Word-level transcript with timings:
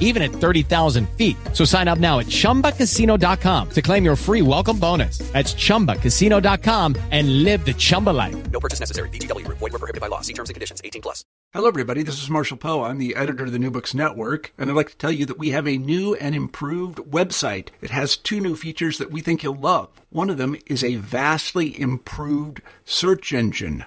even 0.00 0.22
at 0.22 0.32
30,000 0.32 1.08
feet. 1.10 1.36
So 1.52 1.64
sign 1.64 1.86
up 1.86 1.98
now 1.98 2.18
at 2.18 2.26
chumbacasino.com 2.26 3.70
to 3.70 3.82
claim 3.82 4.04
your 4.04 4.16
free 4.16 4.42
welcome 4.42 4.78
bonus. 4.80 5.18
That's 5.32 5.54
chumbacasino.com 5.54 6.96
and 7.12 7.44
live 7.44 7.64
the 7.64 7.74
Chumba 7.74 8.10
life. 8.10 8.50
No 8.50 8.58
purchase 8.58 8.80
necessary. 8.80 9.10
VGW 9.10 9.44
Group. 9.44 9.58
Void 9.58 9.72
were 9.72 9.78
prohibited 9.78 10.00
by 10.00 10.08
law. 10.08 10.22
See 10.22 10.32
terms 10.32 10.48
and 10.48 10.54
conditions. 10.54 10.80
18 10.82 11.02
plus. 11.02 11.24
Hello, 11.54 11.66
everybody. 11.66 12.02
This 12.02 12.22
is 12.22 12.28
Marshall 12.28 12.58
Poe. 12.58 12.82
I'm 12.82 12.98
the 12.98 13.16
editor 13.16 13.44
of 13.44 13.52
the 13.52 13.58
New 13.58 13.70
Books 13.70 13.94
Network, 13.94 14.52
and 14.58 14.68
I'd 14.68 14.76
like 14.76 14.90
to 14.90 14.96
tell 14.98 15.10
you 15.10 15.24
that 15.24 15.38
we 15.38 15.48
have 15.52 15.66
a 15.66 15.78
new 15.78 16.14
and 16.16 16.34
improved 16.34 16.98
website. 16.98 17.68
It 17.80 17.88
has 17.88 18.18
two 18.18 18.38
new 18.38 18.54
features 18.54 18.98
that 18.98 19.10
we 19.10 19.22
think 19.22 19.42
you'll 19.42 19.54
love. 19.54 19.88
One 20.10 20.28
of 20.28 20.36
them 20.36 20.56
is 20.66 20.84
a 20.84 20.96
vastly 20.96 21.80
improved 21.80 22.60
search 22.84 23.32
engine 23.32 23.86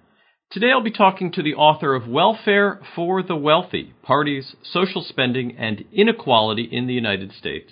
Today 0.51 0.71
I'll 0.73 0.83
be 0.83 0.91
talking 0.91 1.31
to 1.31 1.41
the 1.41 1.53
author 1.53 1.95
of 1.95 2.09
Welfare 2.09 2.81
for 2.93 3.23
the 3.23 3.37
Wealthy 3.37 3.93
Parties, 4.03 4.53
Social 4.61 5.01
Spending, 5.01 5.55
and 5.57 5.85
Inequality 5.93 6.67
in 6.69 6.87
the 6.87 6.93
United 6.93 7.31
States. 7.31 7.71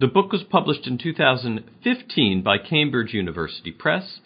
The 0.00 0.06
book 0.06 0.32
was 0.32 0.42
published 0.42 0.86
in 0.86 0.96
2015 0.96 2.42
by 2.42 2.56
Cambridge 2.56 3.12
University 3.12 3.72
Press. 3.72 4.20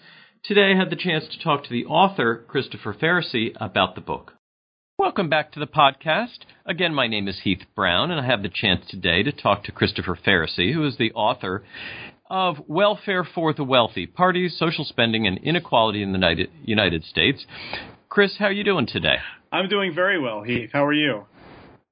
Today 0.44 0.74
I 0.74 0.78
had 0.78 0.90
the 0.90 0.96
chance 0.96 1.24
to 1.28 1.42
talk 1.42 1.64
to 1.64 1.70
the 1.70 1.86
author, 1.86 2.44
Christopher 2.46 2.94
Faricy, 2.94 3.50
about 3.60 3.96
the 3.96 4.00
book. 4.00 4.34
Welcome 4.96 5.28
back 5.28 5.50
to 5.52 5.58
the 5.58 5.66
podcast. 5.66 6.46
Again, 6.64 6.94
my 6.94 7.08
name 7.08 7.26
is 7.26 7.40
Heath 7.42 7.64
Brown, 7.74 8.12
and 8.12 8.20
I 8.20 8.26
have 8.26 8.44
the 8.44 8.48
chance 8.48 8.84
today 8.88 9.24
to 9.24 9.32
talk 9.32 9.64
to 9.64 9.72
Christopher 9.72 10.16
Faricy, 10.16 10.72
who 10.72 10.86
is 10.86 10.98
the 10.98 11.10
author 11.14 11.64
of 12.30 12.56
Welfare 12.66 13.24
for 13.24 13.52
the 13.52 13.64
Wealthy 13.64 14.06
Parties, 14.06 14.56
Social 14.58 14.84
Spending, 14.84 15.26
and 15.26 15.38
Inequality 15.38 16.02
in 16.02 16.12
the 16.12 16.46
United 16.64 17.04
States. 17.04 17.44
Chris, 18.08 18.36
how 18.38 18.46
are 18.46 18.52
you 18.52 18.64
doing 18.64 18.86
today? 18.86 19.16
I'm 19.52 19.68
doing 19.68 19.94
very 19.94 20.20
well, 20.20 20.42
Heath. 20.42 20.70
How 20.72 20.84
are 20.84 20.92
you? 20.92 21.26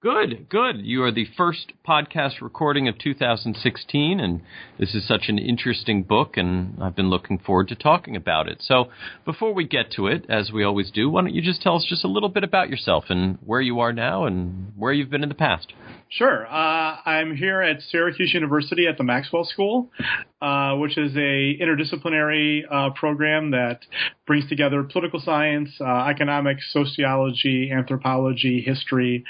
Good, 0.04 0.50
good. 0.50 0.81
You 0.82 1.03
are 1.04 1.10
the 1.10 1.25
first 1.34 1.72
podcast 1.88 2.42
recording 2.42 2.88
of 2.88 2.98
2016, 2.98 4.20
and 4.20 4.42
this 4.78 4.94
is 4.94 5.09
such 5.09 5.28
an 5.28 5.38
interesting 5.38 6.03
book, 6.03 6.37
and 6.37 6.76
I've 6.82 6.94
been 6.94 7.09
looking 7.09 7.38
forward 7.38 7.69
to 7.69 7.75
talking 7.75 8.14
about 8.14 8.47
it. 8.47 8.60
So, 8.60 8.91
before 9.25 9.54
we 9.54 9.66
get 9.66 9.93
to 9.93 10.09
it, 10.09 10.26
as 10.28 10.53
we 10.53 10.62
always 10.62 10.91
do, 10.91 11.09
why 11.09 11.22
don't 11.22 11.32
you 11.32 11.41
just 11.41 11.62
tell 11.62 11.76
us 11.76 11.87
just 11.88 12.04
a 12.04 12.09
little 12.09 12.28
bit 12.28 12.44
about 12.44 12.69
yourself 12.69 13.04
and 13.09 13.38
where 13.47 13.62
you 13.62 13.81
are 13.81 13.94
now 13.94 14.26
and 14.26 14.75
where 14.76 14.93
you've 14.93 15.09
been 15.09 15.22
in 15.22 15.31
the 15.31 15.34
past? 15.34 15.72
Sure. 16.10 16.47
Uh, 16.48 16.98
I'm 17.06 17.34
here 17.34 17.62
at 17.62 17.81
Syracuse 17.81 18.34
University 18.34 18.87
at 18.87 18.98
the 18.98 19.04
Maxwell 19.04 19.44
School, 19.44 19.91
uh, 20.44 20.77
which 20.77 20.99
is 20.99 21.16
a 21.16 21.56
interdisciplinary 21.59 22.65
uh, 22.71 22.91
program 22.91 23.50
that 23.53 23.81
brings 24.27 24.47
together 24.47 24.82
political 24.82 25.19
science, 25.19 25.71
uh, 25.81 26.05
economics, 26.05 26.71
sociology, 26.71 27.71
anthropology, 27.72 28.60
history. 28.60 29.25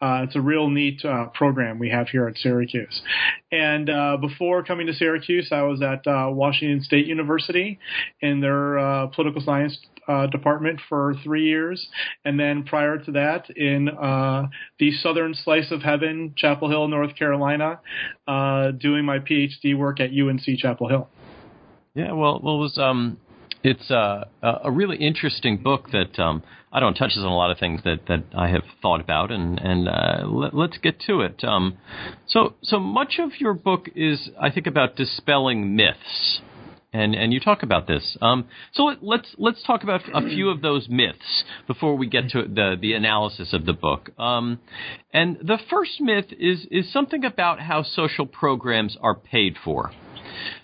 Uh, 0.00 0.20
it's 0.22 0.36
a 0.36 0.40
real 0.40 0.70
neat 0.70 1.04
uh, 1.04 1.26
program 1.34 1.80
we 1.80 1.90
have 1.90 2.06
here 2.08 2.28
at 2.28 2.36
Syracuse. 2.38 3.02
And 3.50 3.90
before 4.20 4.62
coming 4.62 4.86
to 4.86 4.92
Syracuse, 4.92 5.48
I 5.50 5.62
was 5.62 5.82
at 5.82 6.02
Washington 6.06 6.84
State 6.84 7.06
University 7.06 7.80
in 8.20 8.40
their 8.40 9.08
political 9.12 9.42
science 9.42 9.76
uh, 10.10 10.26
department 10.26 10.80
for 10.88 11.14
three 11.22 11.44
years, 11.44 11.86
and 12.24 12.38
then 12.38 12.64
prior 12.64 12.98
to 12.98 13.12
that, 13.12 13.48
in 13.50 13.88
uh, 13.88 14.48
the 14.78 14.90
southern 14.92 15.34
slice 15.34 15.70
of 15.70 15.82
heaven, 15.82 16.34
Chapel 16.36 16.68
Hill, 16.68 16.88
North 16.88 17.14
Carolina, 17.14 17.80
uh, 18.26 18.72
doing 18.72 19.04
my 19.04 19.18
PhD 19.20 19.76
work 19.76 20.00
at 20.00 20.10
UNC 20.10 20.58
Chapel 20.60 20.88
Hill. 20.88 21.08
Yeah, 21.94 22.12
well, 22.12 22.40
well, 22.42 22.56
it 22.56 22.58
was 22.58 22.78
um, 22.78 23.18
it's 23.62 23.90
uh, 23.90 24.24
a 24.42 24.70
really 24.70 24.96
interesting 24.96 25.58
book 25.58 25.90
that 25.92 26.18
um, 26.18 26.42
I 26.72 26.80
don't 26.80 26.94
touches 26.94 27.18
on 27.18 27.26
a 27.26 27.36
lot 27.36 27.50
of 27.50 27.58
things 27.58 27.82
that, 27.84 28.06
that 28.06 28.24
I 28.36 28.48
have 28.48 28.62
thought 28.80 29.00
about, 29.00 29.32
and 29.32 29.58
and 29.58 29.88
uh, 29.88 30.26
let, 30.26 30.54
us 30.54 30.78
get 30.80 31.00
to 31.06 31.20
it. 31.22 31.42
Um, 31.42 31.78
so 32.26 32.54
so 32.62 32.78
much 32.78 33.18
of 33.18 33.40
your 33.40 33.54
book 33.54 33.88
is, 33.94 34.30
I 34.40 34.50
think, 34.50 34.66
about 34.66 34.96
dispelling 34.96 35.74
myths 35.74 36.40
and 36.92 37.14
and 37.14 37.32
you 37.32 37.40
talk 37.40 37.62
about 37.62 37.86
this. 37.86 38.16
Um, 38.20 38.48
so 38.72 38.84
let, 38.84 39.02
let's 39.02 39.34
let's 39.38 39.62
talk 39.62 39.82
about 39.82 40.02
a 40.12 40.22
few 40.22 40.50
of 40.50 40.60
those 40.60 40.88
myths 40.88 41.44
before 41.66 41.96
we 41.96 42.08
get 42.08 42.30
to 42.30 42.42
the 42.42 42.76
the 42.80 42.94
analysis 42.94 43.52
of 43.52 43.64
the 43.64 43.72
book. 43.72 44.10
Um, 44.18 44.60
and 45.12 45.38
the 45.42 45.58
first 45.70 46.00
myth 46.00 46.26
is 46.38 46.66
is 46.70 46.92
something 46.92 47.24
about 47.24 47.60
how 47.60 47.82
social 47.82 48.26
programs 48.26 48.96
are 49.00 49.14
paid 49.14 49.56
for. 49.64 49.92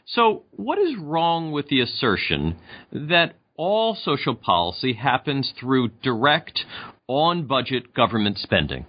So 0.07 0.45
what 0.51 0.79
is 0.79 0.97
wrong 0.97 1.53
with 1.53 1.69
the 1.69 1.81
assertion 1.81 2.57
that 2.93 3.35
all 3.57 3.95
social 3.95 4.35
policy 4.35 4.95
happens 4.95 5.53
through 5.59 5.89
direct 6.03 6.65
on 7.09 7.47
budget 7.47 7.95
government 7.95 8.39
spending? 8.39 8.87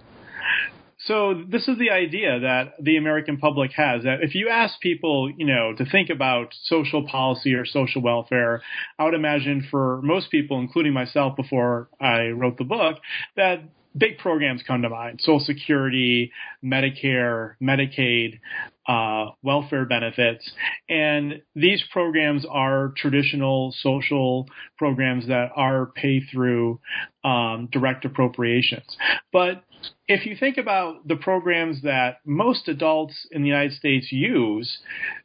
So 1.00 1.42
this 1.48 1.68
is 1.68 1.78
the 1.78 1.90
idea 1.90 2.40
that 2.40 2.74
the 2.82 2.96
American 2.96 3.38
public 3.38 3.70
has 3.76 4.02
that 4.02 4.18
if 4.22 4.34
you 4.34 4.48
ask 4.48 4.80
people, 4.80 5.30
you 5.34 5.46
know, 5.46 5.72
to 5.78 5.84
think 5.86 6.10
about 6.10 6.52
social 6.64 7.06
policy 7.06 7.54
or 7.54 7.64
social 7.64 8.02
welfare, 8.02 8.62
I 8.98 9.04
would 9.04 9.14
imagine 9.14 9.66
for 9.70 10.02
most 10.02 10.30
people, 10.30 10.58
including 10.60 10.92
myself 10.92 11.36
before 11.36 11.88
I 12.00 12.28
wrote 12.28 12.58
the 12.58 12.64
book, 12.64 12.96
that 13.36 13.62
big 13.96 14.18
programs 14.18 14.62
come 14.66 14.82
to 14.82 14.88
mind 14.88 15.20
Social 15.22 15.40
Security, 15.40 16.32
Medicare, 16.64 17.54
Medicaid, 17.62 18.40
uh, 18.88 19.26
welfare 19.42 19.84
benefits. 19.84 20.50
And 20.88 21.42
these 21.54 21.84
programs 21.92 22.46
are 22.50 22.94
traditional 22.96 23.74
social 23.80 24.48
programs 24.78 25.28
that 25.28 25.50
are 25.54 25.92
paid 25.94 26.24
through 26.32 26.80
um, 27.28 27.68
direct 27.70 28.04
appropriations. 28.04 28.96
But 29.32 29.64
if 30.06 30.24
you 30.24 30.34
think 30.34 30.56
about 30.56 31.06
the 31.06 31.16
programs 31.16 31.82
that 31.82 32.20
most 32.24 32.66
adults 32.68 33.14
in 33.30 33.42
the 33.42 33.48
United 33.48 33.74
States 33.74 34.10
use, 34.10 34.78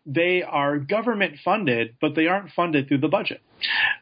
they 0.05 0.43
are 0.43 0.77
government 0.77 1.35
funded, 1.43 1.95
but 2.01 2.15
they 2.15 2.27
aren't 2.27 2.51
funded 2.51 2.87
through 2.87 2.97
the 2.99 3.07
budget. 3.07 3.41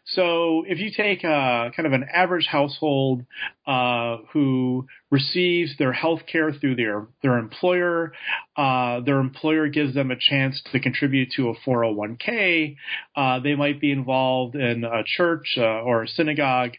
So 0.06 0.64
if 0.68 0.80
you 0.80 0.90
take 0.96 1.24
a, 1.24 1.72
kind 1.76 1.86
of 1.86 1.94
an 1.94 2.06
average 2.12 2.48
household 2.48 3.24
uh, 3.68 4.18
who 4.34 4.88
receives 5.12 5.78
their 5.78 5.94
health 5.94 6.22
care 6.26 6.52
through 6.52 6.78
their, 6.78 7.08
their 7.22 7.38
employer, 7.38 8.14
uh, 8.58 9.02
their 9.02 9.20
employer 9.20 9.68
gives 9.68 9.94
them 9.94 10.10
a 10.10 10.16
chance 10.20 10.60
to 10.72 10.80
contribute 10.80 11.30
to 11.36 11.50
a 11.50 11.56
401k, 11.68 12.76
uh, 13.16 13.40
they 13.40 13.54
might 13.54 13.80
be 13.80 13.92
involved 13.92 14.56
in 14.56 14.84
a 14.84 15.04
church 15.06 15.56
uh, 15.58 15.62
or 15.62 16.04
a 16.04 16.08
synagogue 16.08 16.72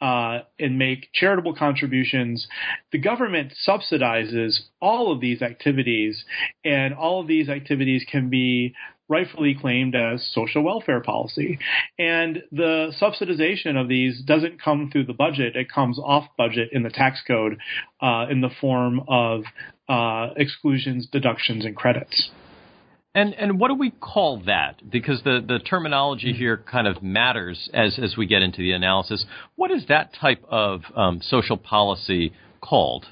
uh, 0.00 0.40
and 0.58 0.78
make 0.78 1.08
charitable 1.12 1.54
contributions. 1.54 2.48
The 2.92 2.98
government 2.98 3.52
subsidizes 3.66 4.60
all 4.80 5.12
of 5.12 5.20
these 5.20 5.42
activities, 5.42 6.24
and 6.64 6.94
all 6.94 7.20
of 7.20 7.26
these 7.26 7.48
activities 7.48 8.04
can 8.10 8.30
be 8.30 8.74
rightfully 9.10 9.56
claimed 9.60 9.94
as 9.96 10.24
social 10.32 10.62
welfare 10.62 11.00
policy. 11.00 11.58
And 11.98 12.44
the 12.52 12.92
subsidization 13.02 13.78
of 13.78 13.88
these 13.88 14.22
doesn't 14.22 14.62
come 14.62 14.88
through 14.90 15.06
the 15.06 15.12
budget, 15.12 15.56
it 15.56 15.70
comes 15.70 15.98
off 15.98 16.28
budget 16.38 16.70
in 16.72 16.84
the 16.84 16.90
tax 16.90 17.20
code 17.26 17.58
uh, 18.00 18.26
in 18.30 18.40
the 18.40 18.50
form 18.60 19.00
of 19.08 19.42
uh, 19.88 20.28
exclusions, 20.36 21.08
deductions, 21.10 21.64
and 21.64 21.74
credits. 21.74 22.30
And 23.14 23.34
and 23.34 23.58
what 23.58 23.68
do 23.68 23.74
we 23.74 23.90
call 23.90 24.42
that? 24.46 24.88
Because 24.88 25.22
the, 25.24 25.44
the 25.46 25.58
terminology 25.58 26.32
here 26.32 26.56
kind 26.56 26.86
of 26.86 27.02
matters 27.02 27.68
as 27.74 27.98
as 27.98 28.16
we 28.16 28.26
get 28.26 28.42
into 28.42 28.58
the 28.58 28.70
analysis. 28.72 29.24
What 29.56 29.72
is 29.72 29.86
that 29.88 30.14
type 30.14 30.44
of 30.48 30.82
um, 30.94 31.20
social 31.20 31.56
policy 31.56 32.32
called? 32.60 33.06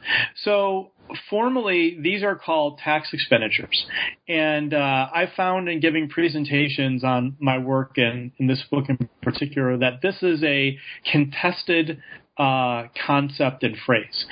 So 0.45 0.93
formally, 1.29 1.99
these 2.01 2.23
are 2.23 2.37
called 2.37 2.79
tax 2.79 3.09
expenditures. 3.13 3.87
And 4.29 4.73
uh, 4.73 5.09
I 5.13 5.29
found 5.37 5.69
in 5.69 5.81
giving 5.81 6.09
presentations 6.09 7.03
on 7.03 7.37
my 7.41 7.59
work 7.59 7.99
in, 7.99 8.31
in 8.39 8.47
this 8.47 8.63
book 8.71 8.85
in 8.89 9.09
particular 9.23 9.79
that 9.79 10.01
this 10.03 10.23
is 10.23 10.45
a 10.45 10.79
contested 11.11 12.01
uh, 12.37 12.85
concept 13.05 13.65
and 13.65 13.77
phrase. 13.85 14.27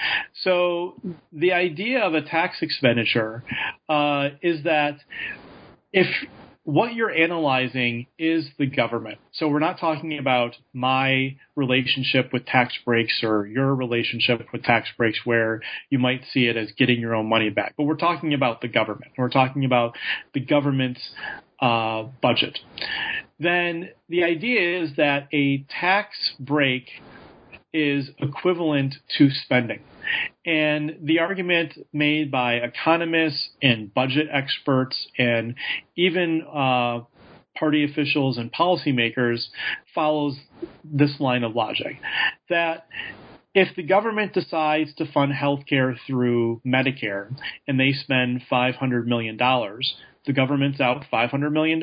So 0.44 0.94
the 1.32 1.52
idea 1.52 2.00
of 2.00 2.14
a 2.14 2.22
tax 2.22 2.58
expenditure 2.62 3.42
uh, 3.88 4.28
is 4.42 4.62
that 4.62 4.98
if 5.92 6.06
what 6.66 6.94
you're 6.94 7.12
analyzing 7.12 8.08
is 8.18 8.48
the 8.58 8.66
government. 8.66 9.18
So 9.32 9.46
we're 9.46 9.60
not 9.60 9.78
talking 9.78 10.18
about 10.18 10.56
my 10.72 11.36
relationship 11.54 12.32
with 12.32 12.44
tax 12.44 12.74
breaks 12.84 13.20
or 13.22 13.46
your 13.46 13.72
relationship 13.72 14.44
with 14.52 14.64
tax 14.64 14.88
breaks 14.98 15.20
where 15.24 15.60
you 15.90 16.00
might 16.00 16.22
see 16.32 16.46
it 16.46 16.56
as 16.56 16.72
getting 16.76 16.98
your 16.98 17.14
own 17.14 17.28
money 17.28 17.50
back. 17.50 17.74
But 17.76 17.84
we're 17.84 17.94
talking 17.94 18.34
about 18.34 18.62
the 18.62 18.68
government. 18.68 19.12
We're 19.16 19.30
talking 19.30 19.64
about 19.64 19.96
the 20.34 20.40
government's 20.40 21.00
uh, 21.62 22.04
budget. 22.20 22.58
Then 23.38 23.90
the 24.08 24.24
idea 24.24 24.82
is 24.82 24.96
that 24.96 25.28
a 25.32 25.64
tax 25.80 26.16
break 26.40 26.88
is 27.76 28.08
equivalent 28.18 28.94
to 29.18 29.28
spending. 29.30 29.80
And 30.46 30.96
the 31.02 31.18
argument 31.18 31.74
made 31.92 32.30
by 32.30 32.54
economists 32.54 33.50
and 33.60 33.92
budget 33.92 34.28
experts 34.32 35.08
and 35.18 35.56
even 35.96 36.42
uh, 36.42 37.00
party 37.58 37.84
officials 37.84 38.38
and 38.38 38.52
policymakers 38.52 39.46
follows 39.94 40.38
this 40.84 41.20
line 41.20 41.44
of 41.44 41.54
logic 41.54 41.96
that 42.48 42.86
if 43.54 43.74
the 43.74 43.82
government 43.82 44.32
decides 44.32 44.94
to 44.94 45.10
fund 45.12 45.32
healthcare 45.32 45.96
through 46.06 46.60
Medicare 46.66 47.34
and 47.66 47.80
they 47.80 47.92
spend 47.92 48.42
$500 48.50 49.06
million, 49.06 49.36
the 49.38 50.32
government's 50.34 50.80
out 50.80 51.04
$500 51.10 51.52
million. 51.52 51.80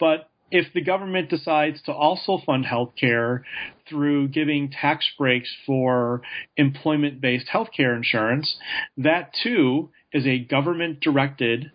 But 0.00 0.28
if 0.50 0.72
the 0.72 0.82
government 0.82 1.30
decides 1.30 1.82
to 1.82 1.92
also 1.92 2.38
fund 2.44 2.64
healthcare 2.64 3.42
through 3.88 4.28
giving 4.28 4.70
tax 4.70 5.08
breaks 5.18 5.52
for 5.66 6.22
employment 6.56 7.20
based 7.20 7.46
healthcare 7.52 7.96
insurance, 7.96 8.56
that 8.96 9.32
too 9.42 9.90
is 10.12 10.26
a 10.26 10.38
government 10.38 11.00
directed 11.00 11.70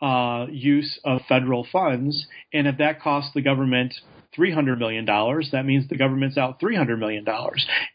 uh, 0.00 0.46
use 0.50 0.98
of 1.04 1.20
federal 1.28 1.66
funds. 1.70 2.26
And 2.52 2.66
if 2.66 2.78
that 2.78 3.00
costs 3.00 3.32
the 3.34 3.42
government 3.42 3.94
$300 4.36 4.78
million, 4.78 5.04
that 5.06 5.64
means 5.64 5.88
the 5.88 5.96
government's 5.96 6.36
out 6.36 6.60
$300 6.60 6.98
million. 6.98 7.24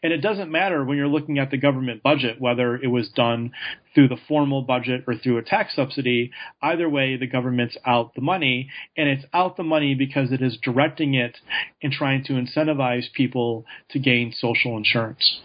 And 0.02 0.12
it 0.12 0.18
doesn't 0.18 0.50
matter 0.50 0.84
when 0.84 0.96
you're 0.96 1.08
looking 1.08 1.38
at 1.38 1.50
the 1.50 1.58
government 1.58 2.02
budget, 2.02 2.40
whether 2.40 2.76
it 2.76 2.88
was 2.88 3.08
done 3.10 3.52
through 3.94 4.08
the 4.08 4.16
formal 4.28 4.62
budget 4.62 5.04
or 5.06 5.14
through 5.16 5.38
a 5.38 5.42
tax 5.42 5.74
subsidy. 5.74 6.30
Either 6.62 6.88
way, 6.88 7.16
the 7.16 7.26
government's 7.26 7.76
out 7.86 8.14
the 8.14 8.20
money, 8.20 8.68
and 8.96 9.08
it's 9.08 9.24
out 9.32 9.56
the 9.56 9.62
money 9.62 9.94
because 9.94 10.32
it 10.32 10.42
is 10.42 10.58
directing 10.62 11.14
it 11.14 11.38
and 11.82 11.92
trying 11.92 12.24
to 12.24 12.32
incentivize 12.32 13.12
people 13.12 13.64
to 13.90 13.98
gain 13.98 14.32
social 14.36 14.76
insurance. 14.76 15.40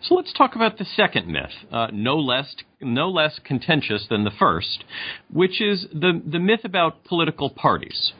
So 0.00 0.14
let's 0.14 0.32
talk 0.32 0.54
about 0.54 0.78
the 0.78 0.84
second 0.84 1.28
myth, 1.28 1.50
uh, 1.70 1.88
no 1.92 2.16
less 2.16 2.54
no 2.80 3.10
less 3.10 3.40
contentious 3.44 4.06
than 4.08 4.24
the 4.24 4.30
first, 4.30 4.84
which 5.32 5.60
is 5.60 5.86
the 5.92 6.20
the 6.24 6.38
myth 6.38 6.64
about 6.64 7.04
political 7.04 7.50
parties. 7.50 8.12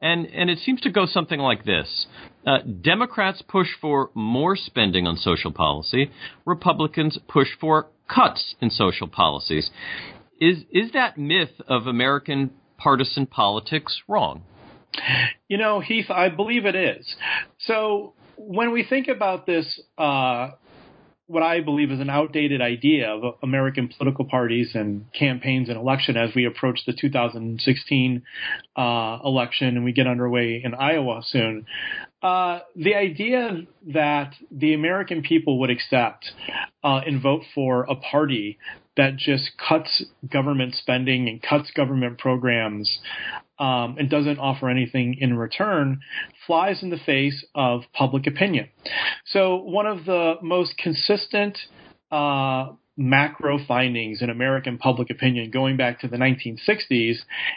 And, 0.00 0.26
and 0.26 0.50
it 0.50 0.58
seems 0.58 0.80
to 0.82 0.90
go 0.90 1.06
something 1.06 1.40
like 1.40 1.64
this 1.64 2.06
uh, 2.46 2.58
Democrats 2.58 3.42
push 3.46 3.68
for 3.80 4.10
more 4.14 4.56
spending 4.56 5.06
on 5.06 5.16
social 5.16 5.50
policy, 5.52 6.10
Republicans 6.44 7.18
push 7.28 7.48
for 7.60 7.88
cuts 8.08 8.54
in 8.60 8.70
social 8.70 9.08
policies. 9.08 9.70
Is, 10.40 10.58
is 10.70 10.92
that 10.92 11.16
myth 11.16 11.60
of 11.68 11.86
American 11.86 12.50
partisan 12.76 13.26
politics 13.26 14.02
wrong? 14.08 14.42
You 15.48 15.58
know, 15.58 15.80
Heath, 15.80 16.10
I 16.10 16.28
believe 16.28 16.66
it 16.66 16.74
is. 16.74 17.16
So 17.58 18.14
when 18.36 18.72
we 18.72 18.84
think 18.84 19.08
about 19.08 19.46
this 19.46 19.80
uh, 19.96 20.50
what 21.26 21.42
I 21.42 21.60
believe 21.60 21.90
is 21.90 22.00
an 22.00 22.10
outdated 22.10 22.60
idea 22.60 23.08
of 23.08 23.36
American 23.42 23.88
political 23.88 24.26
parties 24.26 24.72
and 24.74 25.06
campaigns 25.12 25.70
and 25.70 25.78
election 25.78 26.16
as 26.16 26.34
we 26.34 26.44
approach 26.44 26.80
the 26.86 26.92
2016 26.92 28.22
uh, 28.76 29.18
election 29.24 29.68
and 29.68 29.84
we 29.84 29.92
get 29.92 30.06
underway 30.06 30.60
in 30.62 30.74
Iowa 30.74 31.22
soon. 31.24 31.66
Uh, 32.22 32.60
the 32.76 32.94
idea 32.94 33.62
that 33.92 34.34
the 34.50 34.74
American 34.74 35.22
people 35.22 35.60
would 35.60 35.70
accept 35.70 36.32
uh, 36.82 37.00
and 37.06 37.22
vote 37.22 37.42
for 37.54 37.84
a 37.84 37.96
party 37.96 38.58
that 38.96 39.16
just 39.16 39.50
cuts 39.68 40.04
government 40.30 40.74
spending 40.74 41.28
and 41.28 41.42
cuts 41.42 41.70
government 41.72 42.18
programs 42.18 42.98
um, 43.58 43.96
and 43.98 44.10
doesn't 44.10 44.38
offer 44.38 44.68
anything 44.68 45.16
in 45.20 45.36
return 45.36 46.00
flies 46.46 46.82
in 46.82 46.90
the 46.90 46.98
face 46.98 47.44
of 47.54 47.82
public 47.92 48.26
opinion. 48.26 48.68
So, 49.26 49.56
one 49.56 49.86
of 49.86 50.04
the 50.04 50.34
most 50.42 50.76
consistent 50.76 51.58
uh, 52.10 52.72
macro 52.96 53.58
findings 53.66 54.22
in 54.22 54.30
American 54.30 54.78
public 54.78 55.10
opinion 55.10 55.50
going 55.50 55.76
back 55.76 56.00
to 56.00 56.08
the 56.08 56.16
1960s 56.16 57.16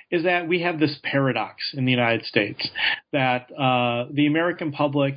is 0.09 0.23
that 0.23 0.47
we 0.47 0.61
have 0.61 0.79
this 0.79 0.97
paradox 1.03 1.73
in 1.73 1.85
the 1.85 1.91
United 1.91 2.25
States 2.25 2.67
that 3.13 3.51
uh, 3.53 4.07
the 4.11 4.25
American 4.25 4.71
public 4.71 5.15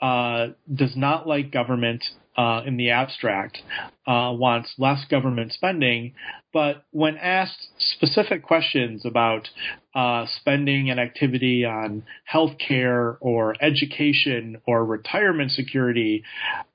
uh, 0.00 0.48
does 0.74 0.96
not 0.96 1.26
like 1.26 1.52
government 1.52 2.02
uh, 2.38 2.62
in 2.64 2.76
the 2.76 2.90
abstract, 2.90 3.58
uh, 4.06 4.30
wants 4.32 4.72
less 4.78 5.04
government 5.10 5.52
spending, 5.52 6.14
but 6.52 6.84
when 6.92 7.16
asked 7.16 7.68
specific 7.78 8.44
questions 8.44 9.04
about 9.04 9.48
uh, 9.92 10.24
spending 10.40 10.88
and 10.88 11.00
activity 11.00 11.64
on 11.64 12.04
healthcare 12.32 13.16
or 13.20 13.56
education 13.60 14.60
or 14.66 14.84
retirement 14.84 15.50
security 15.50 16.22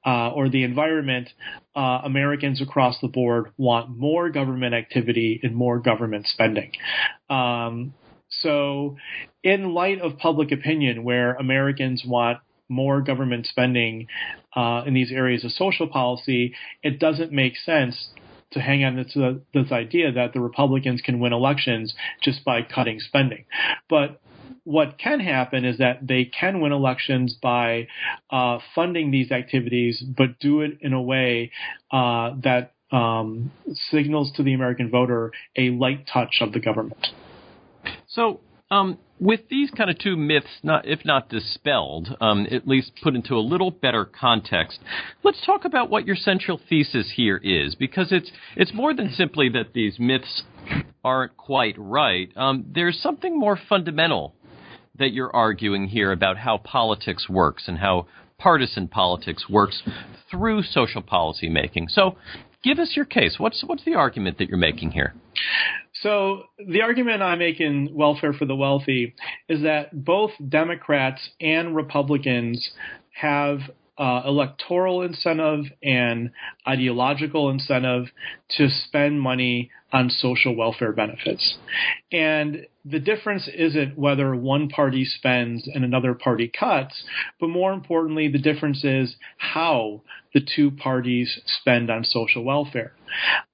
uh, 0.06 0.31
or 0.31 0.50
the 0.50 0.63
environment, 0.63 1.30
uh, 1.77 2.01
Americans 2.04 2.62
across 2.62 3.00
the 3.01 3.07
board 3.07 3.51
want 3.57 3.89
more 3.89 4.30
government 4.30 4.75
activity 4.75 5.39
and 5.44 5.56
more 5.56 5.80
government 5.80 6.27
spending. 6.27 6.71
Um, 7.30 7.94
so, 8.41 8.98
in 9.43 9.74
light 9.74 10.01
of 10.01 10.17
public 10.17 10.51
opinion, 10.51 11.03
where 11.03 11.36
Americans 11.36 12.03
want 12.05 12.39
more 12.74 13.01
government 13.01 13.46
spending 13.46 14.08
uh, 14.56 14.84
in 14.86 14.94
these 14.94 15.12
areas 15.12 15.44
of 15.44 15.51
social 15.51 15.88
policy, 15.88 16.53
it 16.82 17.00
doesn't 17.00 17.32
make 17.32 17.56
sense 17.58 18.10
to 18.51 18.60
hang 18.60 18.84
on 18.84 19.06
to 19.13 19.42
this 19.53 19.72
idea 19.72 20.12
that 20.12 20.34
the 20.34 20.39
Republicans 20.39 21.01
can 21.01 21.20
win 21.20 21.34
elections 21.34 21.94
just 22.22 22.44
by 22.46 22.62
cutting 22.62 23.00
spending. 23.00 23.46
But 23.89 24.22
what 24.63 24.98
can 24.98 25.20
happen 25.20 25.65
is 25.65 25.77
that 25.80 26.08
they 26.08 26.25
can 26.25 26.62
win 26.62 26.72
elections 26.72 27.36
by 27.42 27.88
uh, 28.30 28.60
funding 28.75 29.12
these 29.12 29.32
activities, 29.32 30.01
but 30.01 30.39
do 30.39 30.62
it 30.62 30.77
in 30.82 30.94
a 30.94 31.01
way 31.01 31.51
uh, 31.92 32.36
that 32.44 32.74
um, 32.92 33.51
signals 33.89 34.32
to 34.36 34.44
the 34.44 34.53
American 34.53 34.89
voter 34.89 35.32
a 35.58 35.72
light 35.72 36.08
touch 36.12 36.38
of 36.42 36.53
the 36.53 36.60
government. 36.60 37.08
So, 38.08 38.39
um, 38.74 38.98
with 39.20 39.42
these 39.50 39.70
kind 39.70 39.89
of 39.89 40.00
two 40.00 40.18
myths, 40.18 40.48
not, 40.63 40.88
if 40.88 41.06
not 41.06 41.30
dispelled, 41.30 42.10
um, 42.20 42.48
at 42.51 42.68
least 42.68 42.92
put 43.03 43.15
into 43.15 43.36
a 43.36 43.39
little 43.39 43.70
better 43.70 44.06
context, 44.06 44.80
let's 45.24 45.46
talk 45.46 45.63
about 45.63 45.89
what 45.89 46.08
your 46.08 46.15
central 46.15 46.60
thesis 46.70 47.13
here 47.15 47.38
is, 47.38 47.75
because 47.75 48.08
it's 48.12 48.32
it's 48.56 48.74
more 48.74 48.94
than 48.94 49.12
simply 49.12 49.50
that 49.50 49.74
these 49.74 50.00
myths 50.00 50.44
aren't 51.03 51.38
quite 51.38 51.75
right. 51.77 52.32
Um, 52.36 52.65
there's 52.74 53.00
something 53.00 53.39
more 53.39 53.60
fundamental 53.70 54.34
that 54.98 55.13
you're 55.13 55.34
arguing 55.34 55.88
here 55.88 56.12
about 56.12 56.38
how 56.38 56.58
politics 56.58 57.30
works 57.30 57.63
and 57.68 57.77
how 57.77 58.08
partisan 58.39 58.88
politics 58.88 59.46
works 59.50 59.84
through 60.30 60.63
social 60.63 61.01
policy 61.01 61.50
making. 61.50 61.88
So, 61.89 62.18
give 62.63 62.80
us 62.80 62.94
your 62.96 63.06
case. 63.06 63.36
What's 63.38 63.63
what's 63.65 63.86
the 63.86 63.94
argument 63.94 64.39
that 64.39 64.50
you're 64.50 64.58
making 64.58 64.92
here? 64.92 65.13
So 66.03 66.43
the 66.67 66.81
argument 66.81 67.22
I 67.22 67.36
make 67.36 67.62
in 67.62 67.89
Welfare 67.93 68.33
for 68.33 68.43
the 68.43 68.57
Wealthy 68.57 69.15
is 69.48 69.63
that 69.63 70.03
both 70.03 70.31
Democrats 70.50 71.29
and 71.39 71.74
Republicans 71.74 72.72
have 73.13 73.60
uh, 73.98 74.24
electoral 74.26 75.02
incentive 75.02 75.66
and 75.84 76.32
ideological 76.68 77.50
incentive 77.50 78.08
to 78.50 78.70
spend 78.70 79.22
money 79.22 79.70
on 79.92 80.10
social 80.10 80.56
welfare 80.56 80.92
benefits. 80.92 81.58
And 82.12 82.66
the 82.84 83.00
difference 83.00 83.48
isn't 83.54 83.98
whether 83.98 84.36
one 84.36 84.68
party 84.68 85.06
spends 85.06 85.70
and 85.72 85.86
another 85.86 86.16
party 86.16 86.52
cuts, 86.60 87.04
but 87.40 87.48
more 87.48 87.72
importantly, 87.72 88.28
the 88.28 88.40
difference 88.40 88.84
is 88.84 89.16
how 89.38 90.02
the 90.34 90.42
two 90.42 90.72
parties 90.72 91.40
spend 91.46 91.92
on 91.92 92.04
social 92.04 92.44
welfare. 92.44 92.94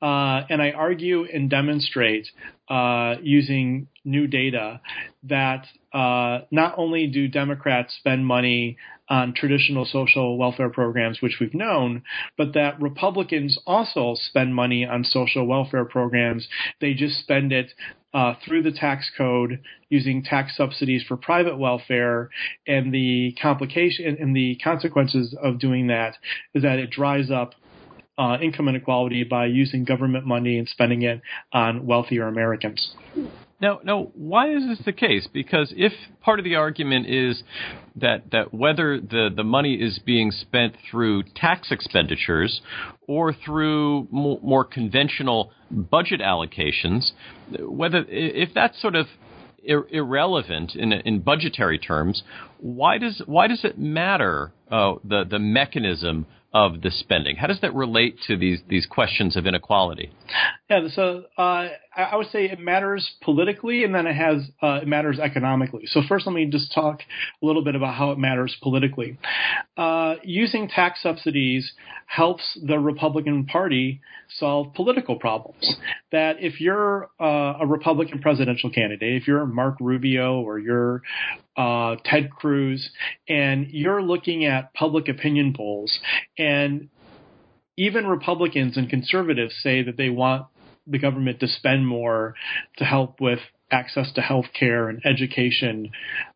Uh, 0.01 0.43
and 0.49 0.61
I 0.61 0.71
argue 0.71 1.25
and 1.25 1.49
demonstrate 1.49 2.29
uh, 2.69 3.15
using 3.21 3.87
new 4.05 4.27
data 4.27 4.79
that 5.23 5.65
uh, 5.93 6.39
not 6.51 6.75
only 6.77 7.07
do 7.07 7.27
Democrats 7.27 7.95
spend 7.97 8.25
money 8.25 8.77
on 9.09 9.33
traditional 9.33 9.85
social 9.85 10.37
welfare 10.37 10.69
programs, 10.69 11.21
which 11.21 11.37
we've 11.39 11.53
known, 11.53 12.03
but 12.37 12.53
that 12.53 12.79
Republicans 12.79 13.57
also 13.65 14.15
spend 14.15 14.53
money 14.53 14.85
on 14.85 15.03
social 15.03 15.47
welfare 15.47 15.85
programs. 15.85 16.47
They 16.79 16.93
just 16.93 17.19
spend 17.19 17.51
it 17.51 17.73
uh, 18.13 18.35
through 18.45 18.63
the 18.63 18.71
tax 18.71 19.09
code 19.17 19.61
using 19.89 20.23
tax 20.23 20.55
subsidies 20.55 21.03
for 21.07 21.17
private 21.17 21.57
welfare, 21.57 22.29
and 22.67 22.93
the 22.93 23.35
complication 23.41 24.17
and 24.19 24.35
the 24.35 24.57
consequences 24.63 25.35
of 25.41 25.59
doing 25.59 25.87
that 25.87 26.15
is 26.53 26.63
that 26.63 26.79
it 26.79 26.91
dries 26.91 27.31
up 27.31 27.53
uh, 28.19 28.37
income 28.41 28.67
inequality 28.67 29.23
by 29.23 29.45
using 29.45 29.85
government 29.85 30.25
money 30.25 30.57
and 30.57 30.67
spending 30.67 31.03
it 31.03 31.21
on 31.53 31.85
wealthier 31.85 32.27
Americans. 32.27 32.95
Now, 33.61 33.79
now, 33.83 34.11
why 34.13 34.51
is 34.53 34.65
this 34.67 34.81
the 34.85 34.93
case? 34.93 35.27
Because 35.33 35.73
if 35.75 35.91
part 36.21 36.39
of 36.39 36.45
the 36.45 36.55
argument 36.55 37.07
is 37.07 37.43
that 37.97 38.31
that 38.31 38.53
whether 38.53 38.99
the, 39.01 39.29
the 39.35 39.43
money 39.43 39.75
is 39.75 39.99
being 39.99 40.31
spent 40.31 40.75
through 40.89 41.23
tax 41.35 41.69
expenditures 41.71 42.61
or 43.07 43.33
through 43.33 44.07
more, 44.11 44.39
more 44.41 44.63
conventional 44.63 45.51
budget 45.69 46.21
allocations, 46.21 47.11
whether 47.59 48.05
if 48.07 48.49
that's 48.55 48.81
sort 48.81 48.95
of 48.95 49.07
ir- 49.63 49.87
irrelevant 49.89 50.75
in 50.75 50.93
in 50.93 51.19
budgetary 51.19 51.79
terms, 51.79 52.23
why 52.59 52.97
does 52.97 53.21
why 53.25 53.47
does 53.47 53.65
it 53.65 53.77
matter 53.77 54.53
uh, 54.71 54.93
the 55.03 55.25
the 55.29 55.39
mechanism 55.39 56.25
of 56.53 56.81
the 56.81 56.89
spending? 56.89 57.35
How 57.35 57.47
does 57.47 57.61
that 57.61 57.75
relate 57.75 58.17
to 58.27 58.37
these 58.37 58.59
these 58.67 58.85
questions 58.85 59.37
of 59.37 59.45
inequality? 59.45 60.11
Yeah, 60.69 60.87
so 60.93 61.25
uh, 61.37 61.67
I 61.95 62.15
would 62.15 62.27
say 62.27 62.45
it 62.45 62.59
matters 62.59 63.09
politically, 63.23 63.83
and 63.83 63.93
then 63.93 64.07
it 64.07 64.15
has 64.15 64.49
uh, 64.61 64.79
it 64.81 64.87
matters 64.87 65.19
economically. 65.19 65.83
So 65.85 66.01
first, 66.07 66.25
let 66.25 66.33
me 66.33 66.45
just 66.45 66.73
talk 66.73 67.01
a 67.41 67.45
little 67.45 67.63
bit 67.63 67.75
about 67.75 67.95
how 67.95 68.11
it 68.11 68.17
matters 68.17 68.55
politically. 68.61 69.17
Uh, 69.77 70.15
using 70.23 70.67
tax 70.67 71.03
subsidies 71.03 71.71
helps 72.07 72.57
the 72.65 72.79
Republican 72.79 73.45
Party 73.45 74.01
solve 74.37 74.73
political 74.73 75.17
problems. 75.17 75.75
That 76.11 76.37
if 76.39 76.59
you're 76.59 77.09
uh, 77.19 77.57
a 77.61 77.67
Republican 77.67 78.19
presidential 78.19 78.71
candidate, 78.71 79.21
if 79.21 79.27
you're 79.27 79.45
Mark 79.45 79.77
Rubio 79.79 80.41
or 80.41 80.57
you're 80.57 81.03
uh, 81.59 81.97
Ted 82.05 82.31
Cruz, 82.31 82.89
and 83.27 83.67
you're 83.69 84.01
looking 84.01 84.45
at 84.45 84.73
public 84.73 85.09
opinion 85.09 85.53
polls, 85.53 85.99
and 86.37 86.87
even 87.75 88.07
Republicans 88.07 88.77
and 88.77 88.89
conservatives 88.89 89.53
say 89.61 89.83
that 89.83 89.97
they 89.97 90.09
want 90.09 90.45
the 90.87 90.99
government 90.99 91.41
to 91.41 91.47
spend 91.47 91.85
more 91.85 92.33
to 92.77 92.85
help 92.85 93.19
with 93.19 93.39
access 93.71 94.11
to 94.13 94.21
health 94.21 94.47
care 94.57 94.89
and 94.89 95.01
education 95.05 95.91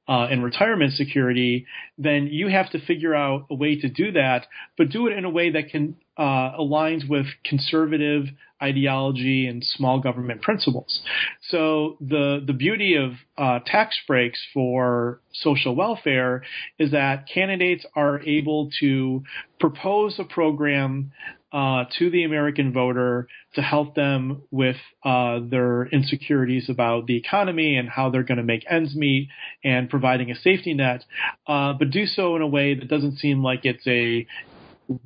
uh, 0.08 0.28
and 0.30 0.44
retirement 0.44 0.92
security, 0.94 1.66
then 1.98 2.28
you 2.28 2.48
have 2.50 2.70
to 2.70 2.86
figure 2.86 3.16
out 3.16 3.48
a 3.50 3.56
way 3.56 3.80
to 3.80 3.90
do 3.90 4.12
that, 4.12 4.46
but 4.78 4.90
do 4.90 5.08
it 5.08 5.18
in 5.18 5.26
a 5.26 5.30
way 5.30 5.52
that 5.52 5.70
can 5.70 5.96
uh, 6.18 6.52
aligns 6.60 7.08
with 7.10 7.26
conservative 7.46 8.26
ideology 8.64 9.48
and 9.48 9.64
small 9.64 10.00
government 10.00 10.42
principles. 10.42 11.02
So 11.50 11.98
the 12.00 12.44
the 12.46 12.54
beauty 12.54 12.96
of 12.96 13.12
uh, 13.38 13.60
tax 13.66 13.98
breaks 14.08 14.40
for 14.54 15.20
social 15.34 15.76
welfare 15.76 16.44
is 16.80 16.92
that 16.92 17.28
candidates 17.28 17.86
are 17.96 18.22
able 18.22 18.70
to 18.80 19.24
propose 19.60 20.20
a 20.20 20.24
program 20.24 21.12
uh, 21.54 21.86
to 22.00 22.10
the 22.10 22.24
American 22.24 22.74
voter 22.74 23.28
to 23.54 23.62
help 23.62 23.94
them 23.94 24.42
with 24.50 24.76
uh, 25.06 25.40
their 25.40 25.86
insecurities 25.86 26.68
about 26.68 27.06
the 27.06 27.16
economy 27.16 27.78
and 27.78 27.88
how 27.88 28.10
they're 28.10 28.24
going 28.24 28.40
to 28.40 28.44
make 28.44 28.66
ends 28.68 28.96
meet 28.96 29.30
and 29.64 29.88
providing 29.88 30.32
a 30.32 30.36
safety 30.36 30.74
net, 30.74 31.06
uh, 31.46 31.74
but 31.74 31.92
do 31.92 32.08
so 32.08 32.36
in 32.36 32.42
a 32.42 32.48
way 32.48 32.74
that 32.74 32.88
doesn't 32.88 33.18
seem 33.18 33.44
like 33.44 33.62
it's 33.64 33.86
a 33.86 34.26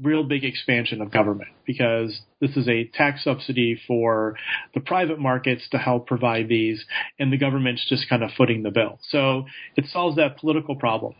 real 0.01 0.23
big 0.23 0.43
expansion 0.43 1.01
of 1.01 1.11
government 1.11 1.49
because 1.65 2.21
this 2.41 2.55
is 2.57 2.67
a 2.67 2.85
tax 2.93 3.23
subsidy 3.23 3.79
for 3.87 4.35
the 4.73 4.79
private 4.79 5.19
markets 5.19 5.67
to 5.71 5.77
help 5.77 6.07
provide 6.07 6.47
these, 6.47 6.83
and 7.19 7.31
the 7.31 7.37
government's 7.37 7.87
just 7.87 8.09
kind 8.09 8.23
of 8.23 8.31
footing 8.37 8.63
the 8.63 8.71
bill. 8.71 8.99
So 9.09 9.45
it 9.75 9.85
solves 9.87 10.15
that 10.17 10.37
political 10.37 10.75
problem. 10.75 11.13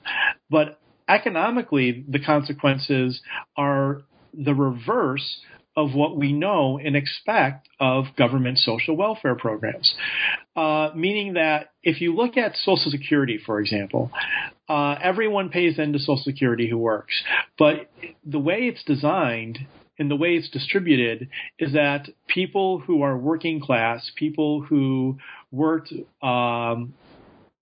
But 0.50 0.80
economically, 1.08 2.06
the 2.08 2.20
consequences 2.20 3.22
are 3.56 4.02
the 4.34 4.54
reverse 4.54 5.40
of 5.78 5.94
what 5.94 6.18
we 6.18 6.34
know 6.34 6.80
and 6.84 6.96
expect 6.96 7.70
of 7.80 8.06
government 8.18 8.58
social 8.58 8.98
welfare 8.98 9.36
programs. 9.36 9.96
Uh, 10.56 10.90
meaning 10.96 11.34
that 11.34 11.70
if 11.84 12.02
you 12.02 12.16
look 12.16 12.36
at 12.36 12.56
Social 12.56 12.92
Security, 12.92 13.40
for 13.46 13.62
example, 13.62 14.12
uh, 14.68 14.96
everyone 15.02 15.50
pays 15.50 15.78
into 15.78 16.00
Social 16.00 16.18
Security 16.18 16.68
who 16.68 16.80
works. 16.80 17.24
But 17.60 17.92
the 18.26 18.40
way 18.40 18.62
it's 18.64 18.84
designed 18.84 19.60
and 20.00 20.10
the 20.10 20.16
way 20.16 20.30
it's 20.30 20.50
distributed 20.50 21.30
is 21.60 21.74
that 21.74 22.10
people 22.28 22.80
who 22.80 23.04
are 23.04 23.16
working 23.16 23.62
class, 23.62 24.12
people 24.16 24.62
who 24.62 25.18
worked 25.52 25.94
um, 26.24 26.96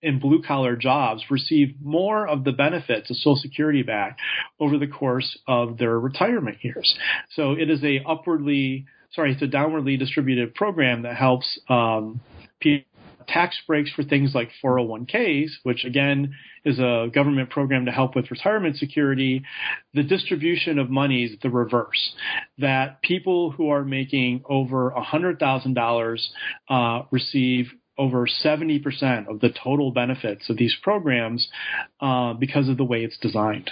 in 0.06 0.20
blue 0.20 0.42
collar 0.42 0.76
jobs 0.76 1.24
receive 1.30 1.76
more 1.82 2.28
of 2.28 2.44
the 2.44 2.52
benefits 2.52 3.10
of 3.10 3.18
Social 3.18 3.36
Security 3.36 3.82
back 3.82 4.18
over 4.60 4.78
the 4.78 4.88
course 4.88 5.38
of 5.48 5.78
their 5.78 6.00
retirement 6.00 6.58
years. 6.62 6.96
So 7.32 7.54
it 7.54 7.70
is 7.70 7.84
a 7.84 8.04
upwardly, 8.08 8.86
sorry, 9.12 9.34
it's 9.34 9.42
a 9.42 9.48
downwardly 9.48 9.98
distributed 9.98 10.54
program 10.54 11.02
that 11.02 11.16
helps 11.16 11.60
um, 11.70 12.22
people 12.60 12.86
tax 13.28 13.58
breaks 13.66 13.92
for 13.92 14.04
things 14.04 14.34
like 14.36 14.50
401ks, 14.64 15.50
which 15.64 15.84
again 15.84 16.36
is 16.64 16.80
a 16.80 17.08
government 17.14 17.50
program 17.50 17.86
to 17.86 17.92
help 17.92 18.16
with 18.16 18.30
retirement 18.32 18.78
security, 18.78 19.44
the 19.94 20.04
distribution 20.04 20.80
of 20.80 20.90
money 20.90 21.24
is 21.24 21.32
the 21.42 21.50
reverse. 21.50 22.14
That 22.58 23.02
people 23.02 23.52
who 23.52 23.70
are 23.70 23.84
making 23.84 24.44
over 24.48 24.94
$100,000 24.96 26.28
uh, 26.70 27.02
receive 27.12 27.72
over 27.98 28.28
70% 28.28 29.28
of 29.28 29.40
the 29.40 29.50
total 29.50 29.92
benefits 29.92 30.50
of 30.50 30.58
these 30.58 30.76
programs 30.82 31.48
uh, 32.02 32.34
because 32.34 32.70
of 32.70 32.78
the 32.78 32.84
way 32.84 33.04
it's 33.04 33.18
designed. 33.18 33.72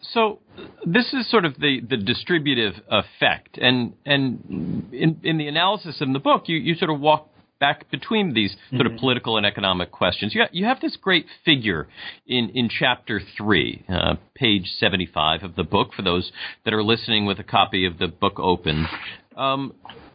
So 0.00 0.40
this 0.84 1.12
is 1.14 1.30
sort 1.30 1.44
of 1.44 1.54
the, 1.58 1.80
the 1.88 1.96
distributive 1.96 2.74
effect, 2.88 3.56
and 3.56 3.94
and 4.04 4.90
in, 4.92 5.20
in 5.22 5.38
the 5.38 5.48
analysis 5.48 6.00
in 6.00 6.12
the 6.12 6.18
book, 6.18 6.44
you, 6.48 6.58
you 6.58 6.74
sort 6.74 6.90
of 6.90 7.00
walk 7.00 7.28
back 7.62 7.88
between 7.92 8.34
these 8.34 8.56
sort 8.70 8.82
mm-hmm. 8.82 8.94
of 8.94 9.00
political 9.00 9.36
and 9.36 9.46
economic 9.46 9.92
questions. 9.92 10.34
You, 10.34 10.42
got, 10.42 10.52
you 10.52 10.64
have 10.64 10.80
this 10.80 10.96
great 11.00 11.26
figure 11.44 11.86
in, 12.26 12.50
in 12.54 12.68
chapter 12.68 13.20
three, 13.38 13.84
uh, 13.88 14.16
page 14.34 14.66
75 14.78 15.44
of 15.44 15.54
the 15.54 15.62
book, 15.62 15.92
for 15.94 16.02
those 16.02 16.32
that 16.64 16.74
are 16.74 16.82
listening 16.82 17.24
with 17.24 17.38
a 17.38 17.44
copy 17.44 17.86
of 17.86 17.98
the 17.98 18.08
book 18.08 18.40
open. 18.40 18.88
Um, 19.36 19.74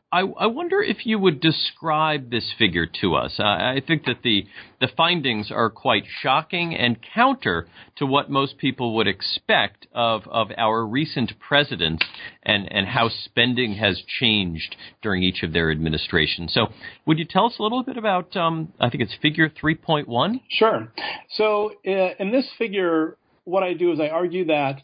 I, 0.10 0.22
I, 0.22 0.48
wonder 0.48 0.82
if 0.82 1.06
you 1.06 1.20
would 1.20 1.42
describe 1.42 2.32
this 2.32 2.54
figure 2.58 2.86
to 3.02 3.16
us. 3.16 3.36
Uh, 3.40 3.44
I 3.44 3.82
think 3.86 4.06
that 4.06 4.22
the 4.24 4.46
the 4.80 4.88
findings 4.96 5.52
are 5.52 5.70
quite 5.70 6.04
shocking 6.22 6.74
and 6.74 6.98
counter 7.14 7.68
to 7.98 8.06
what 8.06 8.30
most 8.30 8.58
people 8.58 8.96
would 8.96 9.08
expect 9.08 9.86
of, 9.94 10.22
of 10.28 10.48
our 10.58 10.86
recent 10.86 11.34
presidents 11.40 12.06
and, 12.44 12.72
and 12.72 12.88
how 12.88 13.10
spending 13.10 13.74
has 13.76 14.02
changed 14.20 14.78
during 15.02 15.24
each 15.24 15.44
of 15.44 15.52
their 15.52 15.72
administrations. 15.72 16.54
So, 16.54 16.68
would 17.06 17.20
you 17.20 17.26
tell 17.26 17.48
us 17.48 17.56
a 17.60 17.64
little 17.64 17.84
bit 17.84 17.98
about? 17.98 18.38
Um, 18.38 18.72
I 18.80 18.90
think 18.90 19.04
it's 19.04 19.16
figure 19.22 19.50
three 19.50 19.76
point 19.76 20.08
one. 20.08 20.40
Sure. 20.50 20.88
So, 21.36 21.74
uh, 21.86 22.16
in 22.18 22.32
this 22.32 22.48
figure, 22.58 23.18
what 23.44 23.64
I 23.64 23.74
do 23.74 23.92
is 23.92 24.00
I 24.00 24.08
argue 24.08 24.46
that. 24.46 24.82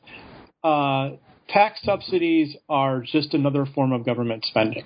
Uh, 0.65 1.11
tax 1.47 1.81
subsidies 1.83 2.55
are 2.69 3.01
just 3.01 3.33
another 3.33 3.65
form 3.65 3.91
of 3.91 4.05
government 4.05 4.45
spending. 4.45 4.85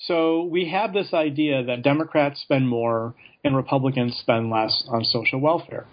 So 0.00 0.44
we 0.44 0.68
have 0.70 0.92
this 0.92 1.12
idea 1.12 1.64
that 1.64 1.82
Democrats 1.82 2.40
spend 2.40 2.68
more 2.68 3.14
and 3.42 3.56
Republicans 3.56 4.16
spend 4.16 4.50
less 4.50 4.84
on 4.88 5.04
social 5.04 5.40
welfare. 5.40 5.86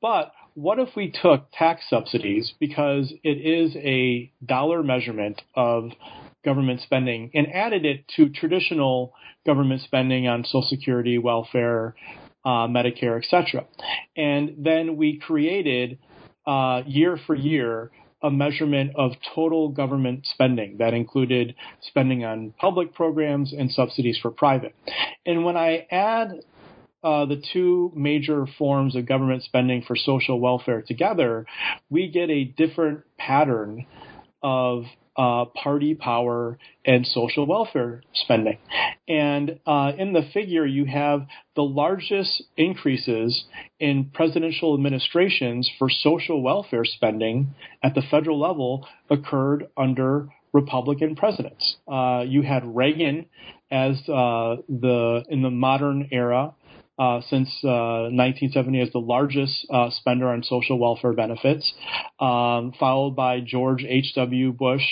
But 0.00 0.32
what 0.54 0.78
if 0.78 0.96
we 0.96 1.10
took 1.10 1.48
tax 1.52 1.82
subsidies, 1.88 2.54
because 2.58 3.12
it 3.22 3.28
is 3.28 3.76
a 3.76 4.32
dollar 4.44 4.82
measurement 4.82 5.42
of 5.54 5.90
government 6.44 6.80
spending, 6.80 7.30
and 7.34 7.52
added 7.52 7.84
it 7.84 8.08
to 8.16 8.30
traditional 8.30 9.12
government 9.44 9.82
spending 9.82 10.26
on 10.26 10.44
Social 10.44 10.62
Security, 10.62 11.18
welfare, 11.18 11.94
uh, 12.44 12.66
Medicare, 12.68 13.18
etc. 13.18 13.66
And 14.16 14.54
then 14.58 14.96
we 14.96 15.18
created 15.18 15.98
uh, 16.46 16.82
year 16.86 17.18
for 17.26 17.34
year 17.34 17.90
a 18.26 18.30
measurement 18.30 18.90
of 18.96 19.12
total 19.34 19.68
government 19.68 20.26
spending 20.26 20.78
that 20.78 20.92
included 20.94 21.54
spending 21.80 22.24
on 22.24 22.52
public 22.58 22.92
programs 22.92 23.52
and 23.52 23.70
subsidies 23.70 24.18
for 24.20 24.32
private. 24.32 24.74
And 25.24 25.44
when 25.44 25.56
I 25.56 25.86
add 25.90 26.32
uh, 27.04 27.26
the 27.26 27.40
two 27.52 27.92
major 27.94 28.46
forms 28.58 28.96
of 28.96 29.06
government 29.06 29.44
spending 29.44 29.82
for 29.86 29.94
social 29.94 30.40
welfare 30.40 30.82
together, 30.82 31.46
we 31.88 32.10
get 32.10 32.28
a 32.30 32.44
different 32.44 33.02
pattern 33.16 33.86
of 34.42 34.82
uh, 35.16 35.46
party 35.46 35.94
power 35.94 36.58
and 36.84 37.06
social 37.06 37.46
welfare 37.46 38.02
spending. 38.14 38.58
And 39.08 39.58
uh, 39.66 39.92
in 39.96 40.12
the 40.12 40.22
figure, 40.34 40.66
you 40.66 40.84
have 40.84 41.26
the 41.54 41.62
largest 41.62 42.42
increases 42.56 43.44
in 43.80 44.10
presidential 44.12 44.74
administrations 44.74 45.70
for 45.78 45.88
social 45.90 46.42
welfare 46.42 46.84
spending 46.84 47.54
at 47.82 47.94
the 47.94 48.02
federal 48.10 48.38
level 48.38 48.86
occurred 49.10 49.68
under 49.76 50.28
Republican 50.52 51.16
presidents. 51.16 51.76
Uh, 51.86 52.24
you 52.26 52.42
had 52.42 52.64
Reagan 52.64 53.26
as 53.70 53.96
uh, 54.08 54.56
the 54.68 55.24
in 55.28 55.42
the 55.42 55.50
modern 55.50 56.08
era 56.12 56.54
uh, 56.98 57.20
since 57.28 57.48
uh, 57.62 58.08
1970 58.08 58.80
as 58.80 58.92
the 58.92 58.98
largest 58.98 59.66
uh, 59.70 59.90
spender 59.90 60.28
on 60.28 60.42
social 60.42 60.78
welfare 60.78 61.12
benefits, 61.12 61.72
um, 62.20 62.72
followed 62.78 63.14
by 63.14 63.40
George 63.40 63.84
H.W. 63.86 64.52
Bush, 64.52 64.82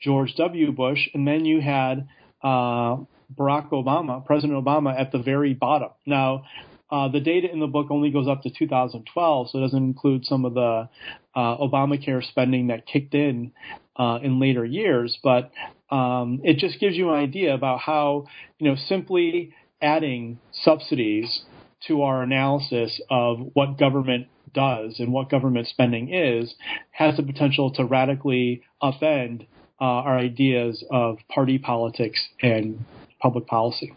George 0.00 0.34
W. 0.36 0.72
Bush, 0.72 1.08
and 1.14 1.26
then 1.26 1.44
you 1.44 1.60
had 1.60 2.08
uh, 2.42 2.96
Barack 3.38 3.70
Obama, 3.70 4.24
President 4.24 4.62
Obama, 4.62 4.98
at 4.98 5.12
the 5.12 5.18
very 5.18 5.54
bottom. 5.54 5.90
Now, 6.04 6.44
uh, 6.90 7.08
the 7.08 7.20
data 7.20 7.50
in 7.50 7.60
the 7.60 7.66
book 7.66 7.86
only 7.90 8.10
goes 8.10 8.28
up 8.28 8.42
to 8.42 8.50
2012, 8.50 9.50
so 9.50 9.58
it 9.58 9.62
doesn't 9.62 9.82
include 9.82 10.24
some 10.26 10.44
of 10.44 10.54
the 10.54 10.88
uh, 11.34 11.56
Obamacare 11.56 12.22
spending 12.22 12.66
that 12.68 12.86
kicked 12.86 13.14
in 13.14 13.52
in 13.96 14.40
later 14.40 14.64
years, 14.64 15.16
but 15.22 15.52
um, 15.90 16.40
it 16.42 16.58
just 16.58 16.80
gives 16.80 16.96
you 16.96 17.10
an 17.10 17.14
idea 17.14 17.54
about 17.54 17.78
how, 17.78 18.26
you 18.58 18.68
know, 18.68 18.76
simply 18.88 19.54
adding 19.84 20.38
subsidies 20.52 21.42
to 21.86 22.02
our 22.02 22.22
analysis 22.22 23.00
of 23.10 23.38
what 23.52 23.78
government 23.78 24.26
does 24.54 24.98
and 24.98 25.12
what 25.12 25.28
government 25.28 25.66
spending 25.68 26.12
is 26.14 26.54
has 26.92 27.16
the 27.16 27.22
potential 27.22 27.72
to 27.72 27.84
radically 27.84 28.62
upend 28.82 29.42
uh, 29.80 29.84
our 29.84 30.18
ideas 30.18 30.84
of 30.90 31.18
party 31.28 31.58
politics 31.58 32.20
and 32.40 32.84
public 33.20 33.46
policy. 33.46 33.92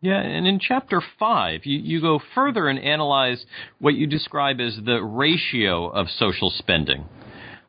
Yeah, 0.00 0.20
and 0.20 0.46
in 0.46 0.58
chapter 0.58 1.00
five, 1.18 1.64
you, 1.64 1.78
you 1.78 2.00
go 2.00 2.20
further 2.34 2.68
and 2.68 2.78
analyze 2.78 3.46
what 3.78 3.94
you 3.94 4.06
describe 4.06 4.60
as 4.60 4.78
the 4.84 5.02
ratio 5.02 5.88
of 5.88 6.08
social 6.10 6.50
spending. 6.50 7.04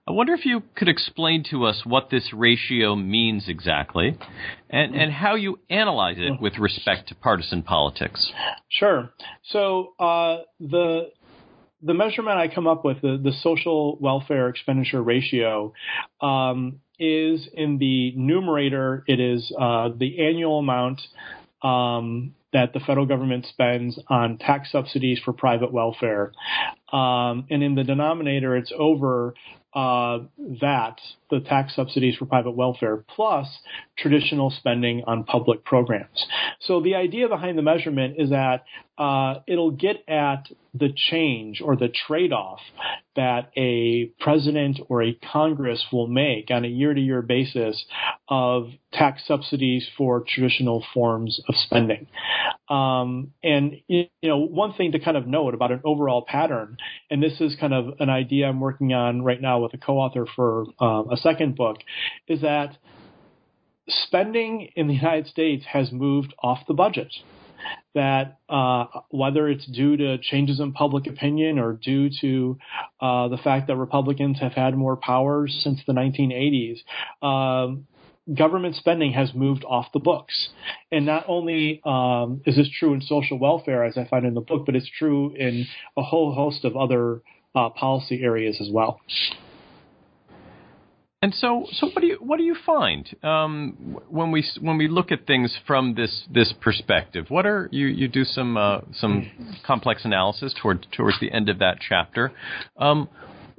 I 0.07 0.12
wonder 0.12 0.33
if 0.33 0.45
you 0.45 0.62
could 0.75 0.88
explain 0.88 1.43
to 1.50 1.65
us 1.65 1.81
what 1.83 2.12
this 2.12 2.31
ratio 2.31 2.95
means 2.95 3.45
exactly 3.47 4.15
and, 4.69 4.95
and 4.95 5.12
how 5.12 5.33
you 5.33 5.59
analyze 5.67 6.17
it 6.19 6.39
with 6.39 6.59
respect 6.59 7.09
to 7.09 7.15
partisan 7.15 7.63
politics. 7.63 8.31
Sure. 8.69 9.09
So 9.43 9.93
uh, 10.00 10.43
the 10.59 11.09
the 11.81 11.93
measurement 11.93 12.38
I 12.38 12.47
come 12.47 12.67
up 12.67 12.85
with, 12.85 13.01
the, 13.01 13.19
the 13.21 13.31
social 13.41 13.97
welfare 14.00 14.47
expenditure 14.50 15.03
ratio, 15.03 15.74
um, 16.21 16.79
is 17.00 17.47
in 17.53 17.77
the 17.77 18.13
numerator. 18.15 19.03
It 19.07 19.19
is 19.19 19.51
uh, 19.59 19.89
the 19.95 20.25
annual 20.25 20.59
amount 20.59 21.01
um, 21.62 22.33
that 22.53 22.74
the 22.74 22.79
federal 22.79 23.05
government 23.05 23.45
spends 23.47 24.00
on 24.07 24.38
tax 24.38 24.71
subsidies 24.71 25.19
for 25.24 25.33
private 25.33 25.74
welfare. 25.74 26.31
Um, 26.92 27.48
and 27.50 27.63
in 27.63 27.75
the 27.75 27.84
denominator, 27.84 28.56
it's 28.56 28.72
over 28.77 29.34
uh, 29.75 30.20
that, 30.62 31.01
the 31.30 31.42
tax 31.42 31.75
subsidies 31.75 32.15
for 32.15 32.25
private 32.25 32.51
welfare, 32.51 33.04
plus 33.13 33.46
traditional 33.98 34.50
spending 34.50 35.04
on 35.06 35.25
public 35.25 35.65
programs. 35.65 36.25
So 36.62 36.82
the 36.82 36.96
idea 36.96 37.27
behind 37.27 37.58
the 37.58 37.62
measurement 37.62 38.15
is 38.18 38.30
that 38.30 38.63
uh, 38.98 39.42
it'll 39.46 39.72
get 39.72 40.08
at 40.08 40.48
the 40.74 40.94
change 40.96 41.62
or 41.62 41.75
the 41.75 41.89
trade 42.08 42.32
off 42.32 42.62
that 43.18 43.51
a 43.58 44.12
president 44.22 44.80
or 44.88 45.04
a 45.04 45.18
Congress 45.34 45.86
will 45.92 46.08
make 46.08 46.50
on 46.51 46.63
a 46.63 46.70
year 46.70 46.94
to 46.94 47.01
year 47.01 47.22
basis 47.22 47.84
of 48.30 48.70
tax 48.94 49.27
subsidies 49.27 49.86
for 49.98 50.24
traditional 50.25 50.86
forms 50.94 51.42
of 51.50 51.56
spending. 51.56 52.08
Um, 52.69 53.31
and, 53.43 53.75
you 53.88 54.07
know, 54.24 54.38
one 54.38 54.74
thing 54.74 54.93
to 54.93 55.00
kind 55.00 55.17
of 55.17 55.27
note 55.27 55.53
about 55.53 55.72
an 55.72 55.81
overall 55.84 56.25
pattern, 56.27 56.78
and 57.10 57.21
this 57.21 57.39
is 57.39 57.56
kind 57.60 57.73
of 57.73 57.99
an 57.99 58.10
idea 58.10 58.47
I'm 58.47 58.60
working 58.60 58.93
on 58.93 59.21
right 59.21 59.39
now 59.39 59.60
with 59.60 59.73
a 59.73 59.78
co 59.78 59.97
author 59.97 60.25
for 60.36 60.65
um, 60.80 61.12
a 61.12 61.17
second 61.17 61.56
book, 61.56 61.78
is 62.28 62.41
that 62.41 62.78
spending 63.88 64.69
in 64.75 64.88
the 64.88 64.95
United 64.95 65.28
States 65.28 65.65
has 65.71 65.91
moved 65.91 66.34
off 66.41 66.60
the 66.67 66.73
budget. 66.73 67.13
That 67.95 68.39
uh, 68.49 68.86
whether 69.10 69.47
it's 69.47 69.65
due 69.65 69.97
to 69.97 70.17
changes 70.19 70.60
in 70.60 70.73
public 70.73 71.08
opinion 71.08 71.58
or 71.58 71.73
due 71.73 72.10
to 72.21 72.58
uh, 72.99 73.28
the 73.30 73.38
fact 73.38 73.67
that 73.67 73.78
Republicans 73.78 74.39
have 74.39 74.51
had 74.51 74.75
more 74.75 74.97
power 74.97 75.47
since 75.47 75.80
the 75.88 75.93
1980s, 75.93 76.78
um, 77.25 77.88
government 78.33 78.75
spending 78.75 79.13
has 79.13 79.33
moved 79.33 79.63
off 79.65 79.88
the 79.93 79.99
books. 79.99 80.49
And 80.91 81.05
not 81.05 81.25
only 81.27 81.81
um, 81.85 82.41
is 82.45 82.55
this 82.55 82.69
true 82.79 82.93
in 82.93 83.01
social 83.01 83.38
welfare, 83.38 83.83
as 83.83 83.97
I 83.97 84.05
find 84.05 84.25
in 84.25 84.33
the 84.33 84.41
book, 84.41 84.65
but 84.65 84.75
it's 84.75 84.89
true 84.97 85.33
in 85.35 85.65
a 85.97 86.01
whole 86.01 86.33
host 86.33 86.65
of 86.65 86.75
other 86.75 87.21
uh, 87.55 87.69
policy 87.69 88.21
areas 88.23 88.57
as 88.59 88.69
well. 88.71 88.99
And 91.21 91.33
so, 91.33 91.65
so 91.71 91.88
what 91.88 92.01
do 92.01 92.07
you 92.07 92.17
what 92.19 92.38
do 92.38 92.43
you 92.43 92.55
find 92.65 93.15
um, 93.23 93.97
when 94.09 94.31
we 94.31 94.45
when 94.61 94.77
we 94.77 94.88
look 94.88 95.11
at 95.11 95.25
things 95.25 95.57
from 95.65 95.95
this 95.95 96.23
this 96.31 96.53
perspective? 96.61 97.25
What 97.29 97.47
are 97.47 97.67
you 97.71 97.88
you 97.88 98.07
do 98.07 98.23
some 98.23 98.57
uh, 98.57 98.81
some 98.93 99.31
complex 99.65 100.05
analysis 100.05 100.53
toward 100.61 100.85
towards 100.91 101.19
the 101.19 101.31
end 101.31 101.49
of 101.49 101.59
that 101.59 101.77
chapter? 101.79 102.31
Um, 102.77 103.09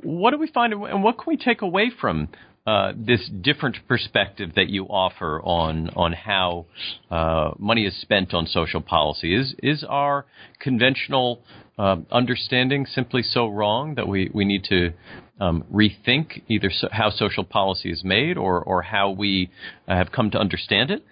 what 0.00 0.31
do 0.31 0.38
we 0.38 0.46
find, 0.46 0.74
and 0.74 1.02
what 1.02 1.16
can 1.16 1.24
we 1.26 1.37
take 1.37 1.62
away 1.62 1.90
from 2.00 2.29
uh, 2.66 2.92
this 2.96 3.29
different 3.29 3.76
perspective 3.87 4.50
that 4.57 4.68
you 4.68 4.85
offer 4.85 5.40
on 5.42 5.90
on 5.90 6.12
how 6.12 6.66
uh, 7.11 7.52
money 7.59 7.87
is 7.87 8.00
spent 8.00 8.35
on 8.35 8.46
social 8.46 8.81
policy? 8.81 9.35
Is 9.35 9.55
is 9.62 9.85
our 9.88 10.26
conventional 10.61 11.42
uh, 11.79 11.96
understanding 12.11 12.87
simply 12.87 13.22
so 13.22 13.48
wrong 13.48 13.94
that 13.96 14.09
we, 14.09 14.31
we 14.33 14.44
need 14.44 14.64
to 14.64 14.92
um, 15.38 15.64
rethink 15.72 16.42
either 16.48 16.70
so, 16.70 16.88
how 16.90 17.11
social 17.11 17.44
policy 17.44 17.90
is 17.90 18.02
made 18.02 18.38
or, 18.38 18.62
or 18.62 18.81
how 18.81 19.11
we 19.11 19.50
uh, 19.87 19.94
have 19.94 20.11
come 20.11 20.31
to 20.31 20.38
understand 20.38 20.90
it? 20.90 21.05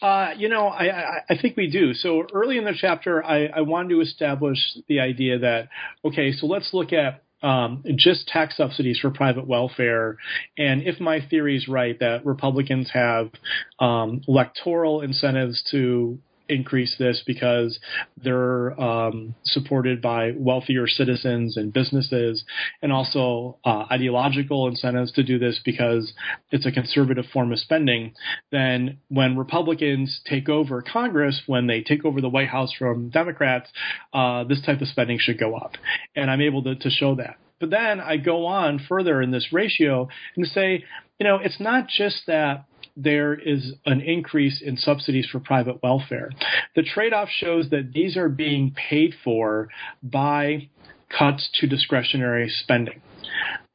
Uh, 0.00 0.30
you 0.36 0.48
know, 0.48 0.68
I, 0.68 1.20
I, 1.28 1.36
think 1.40 1.56
we 1.56 1.68
do. 1.70 1.92
So 1.92 2.24
early 2.32 2.56
in 2.56 2.64
the 2.64 2.72
chapter, 2.74 3.22
I, 3.22 3.46
I 3.46 3.60
wanted 3.60 3.90
to 3.90 4.00
establish 4.00 4.58
the 4.88 5.00
idea 5.00 5.40
that, 5.40 5.68
okay, 6.04 6.32
so 6.32 6.46
let's 6.46 6.70
look 6.72 6.94
at 6.94 7.22
um, 7.42 7.84
just 7.96 8.28
tax 8.28 8.56
subsidies 8.56 8.98
for 8.98 9.10
private 9.10 9.46
welfare. 9.46 10.16
And 10.56 10.82
if 10.82 11.00
my 11.00 11.20
theory 11.28 11.56
is 11.56 11.68
right 11.68 11.98
that 12.00 12.26
Republicans 12.26 12.90
have 12.92 13.30
um, 13.78 14.22
electoral 14.26 15.00
incentives 15.02 15.62
to 15.70 16.18
increase 16.48 16.96
this 16.98 17.22
because 17.26 17.78
they're 18.22 18.78
um, 18.80 19.34
supported 19.44 20.00
by 20.00 20.32
wealthier 20.36 20.86
citizens 20.86 21.56
and 21.56 21.72
businesses, 21.72 22.44
and 22.82 22.92
also 22.92 23.58
uh, 23.64 23.84
ideological 23.90 24.68
incentives 24.68 25.12
to 25.12 25.22
do 25.22 25.38
this 25.38 25.60
because 25.64 26.12
it's 26.50 26.66
a 26.66 26.72
conservative 26.72 27.24
form 27.32 27.52
of 27.52 27.58
spending. 27.58 28.14
Then, 28.50 28.98
when 29.08 29.36
Republicans 29.36 30.20
take 30.28 30.48
over 30.48 30.82
Congress, 30.82 31.42
when 31.46 31.66
they 31.66 31.82
take 31.82 32.04
over 32.04 32.20
the 32.20 32.28
White 32.28 32.48
House 32.48 32.72
from 32.78 33.10
Democrats, 33.10 33.70
uh, 34.12 34.44
this 34.44 34.62
type 34.64 34.80
of 34.80 34.88
spending 34.88 35.18
should 35.20 35.38
go 35.38 35.54
up. 35.56 35.72
And 36.16 36.30
I'm 36.30 36.40
able 36.40 36.62
to, 36.64 36.74
to 36.74 36.90
show 36.90 37.14
that. 37.16 37.36
But 37.60 37.70
then 37.70 38.00
I 38.00 38.16
go 38.18 38.46
on 38.46 38.78
further 38.88 39.20
in 39.20 39.30
this 39.30 39.48
ratio 39.52 40.08
and 40.36 40.46
say, 40.46 40.84
you 41.18 41.24
know, 41.26 41.36
it's 41.42 41.58
not 41.58 41.88
just 41.88 42.22
that 42.26 42.64
there 42.98 43.34
is 43.34 43.72
an 43.86 44.00
increase 44.00 44.60
in 44.60 44.76
subsidies 44.76 45.28
for 45.30 45.38
private 45.38 45.82
welfare. 45.82 46.30
The 46.74 46.82
trade 46.82 47.12
off 47.12 47.28
shows 47.30 47.70
that 47.70 47.92
these 47.92 48.16
are 48.16 48.28
being 48.28 48.74
paid 48.74 49.14
for 49.22 49.68
by 50.02 50.68
cuts 51.16 51.48
to 51.60 51.66
discretionary 51.66 52.48
spending. 52.62 53.00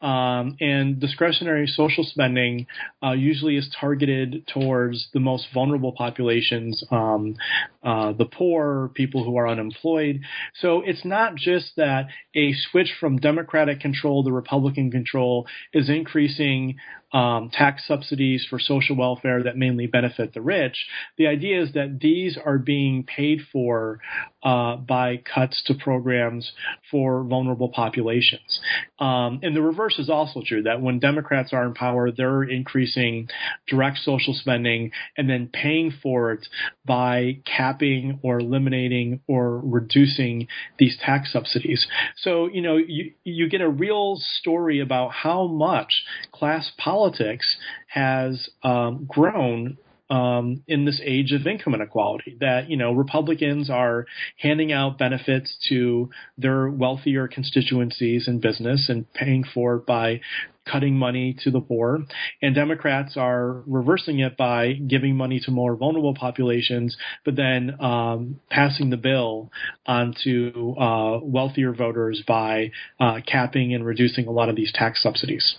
Um, 0.01 0.57
and 0.59 0.99
discretionary 0.99 1.65
social 1.65 2.03
spending 2.03 2.67
uh, 3.01 3.13
usually 3.13 3.55
is 3.55 3.73
targeted 3.79 4.45
towards 4.47 5.07
the 5.13 5.21
most 5.21 5.47
vulnerable 5.53 5.93
populations, 5.93 6.83
um, 6.91 7.37
uh, 7.81 8.11
the 8.11 8.25
poor, 8.25 8.91
people 8.95 9.23
who 9.23 9.37
are 9.37 9.47
unemployed. 9.47 10.19
So 10.59 10.81
it's 10.85 11.05
not 11.05 11.35
just 11.35 11.77
that 11.77 12.07
a 12.35 12.53
switch 12.69 12.93
from 12.99 13.15
Democratic 13.15 13.79
control 13.79 14.25
to 14.25 14.31
Republican 14.33 14.91
control 14.91 15.47
is 15.71 15.89
increasing 15.89 16.75
um, 17.13 17.51
tax 17.53 17.87
subsidies 17.87 18.45
for 18.49 18.59
social 18.59 18.95
welfare 18.95 19.43
that 19.43 19.55
mainly 19.55 19.87
benefit 19.87 20.33
the 20.33 20.41
rich. 20.41 20.75
The 21.17 21.27
idea 21.27 21.61
is 21.61 21.73
that 21.73 21.99
these 22.01 22.37
are 22.43 22.57
being 22.57 23.03
paid 23.03 23.41
for 23.51 23.99
uh, 24.43 24.77
by 24.77 25.17
cuts 25.17 25.61
to 25.67 25.75
programs 25.75 26.51
for 26.89 27.23
vulnerable 27.23 27.69
populations. 27.69 28.59
Um, 28.99 29.39
and 29.43 29.55
the 29.55 29.61
reverse 29.61 29.99
is 29.99 30.09
also 30.09 30.41
true 30.45 30.63
that 30.63 30.81
when 30.81 30.99
Democrats 30.99 31.53
are 31.53 31.65
in 31.65 31.73
power, 31.73 32.11
they're 32.11 32.43
increasing 32.43 33.29
direct 33.67 33.99
social 33.99 34.33
spending 34.33 34.91
and 35.17 35.29
then 35.29 35.49
paying 35.53 35.93
for 36.01 36.33
it 36.33 36.47
by 36.85 37.37
capping 37.45 38.19
or 38.23 38.39
eliminating 38.39 39.21
or 39.27 39.59
reducing 39.59 40.47
these 40.79 40.97
tax 40.99 41.31
subsidies. 41.31 41.85
So, 42.17 42.47
you 42.47 42.61
know, 42.61 42.77
you, 42.77 43.13
you 43.23 43.47
get 43.49 43.61
a 43.61 43.69
real 43.69 44.19
story 44.39 44.79
about 44.79 45.11
how 45.11 45.47
much 45.47 46.03
class 46.31 46.71
politics 46.77 47.02
has 47.87 48.49
um, 48.63 49.05
grown 49.07 49.77
um, 50.09 50.63
in 50.67 50.85
this 50.85 51.01
age 51.03 51.31
of 51.31 51.47
income 51.47 51.73
inequality. 51.73 52.37
That 52.39 52.69
you 52.69 52.77
know 52.77 52.93
Republicans 52.93 53.69
are 53.69 54.05
handing 54.37 54.71
out 54.71 54.97
benefits 54.97 55.55
to 55.69 56.09
their 56.37 56.69
wealthier 56.69 57.27
constituencies 57.27 58.27
and 58.27 58.41
business 58.41 58.89
and 58.89 59.11
paying 59.13 59.43
for 59.53 59.77
it 59.77 59.85
by 59.85 60.21
cutting 60.71 60.97
money 60.97 61.35
to 61.43 61.51
the 61.51 61.59
poor, 61.59 61.99
and 62.41 62.55
Democrats 62.55 63.17
are 63.17 63.63
reversing 63.67 64.19
it 64.19 64.37
by 64.37 64.73
giving 64.73 65.15
money 65.15 65.39
to 65.43 65.51
more 65.51 65.75
vulnerable 65.75 66.13
populations, 66.13 66.95
but 67.25 67.35
then 67.35 67.75
um, 67.81 68.39
passing 68.49 68.89
the 68.89 68.97
bill 68.97 69.51
onto 69.85 70.73
uh, 70.79 71.19
wealthier 71.21 71.73
voters 71.73 72.23
by 72.25 72.71
uh, 72.99 73.19
capping 73.25 73.73
and 73.73 73.85
reducing 73.85 74.27
a 74.27 74.31
lot 74.31 74.47
of 74.47 74.55
these 74.55 74.71
tax 74.73 75.03
subsidies. 75.03 75.57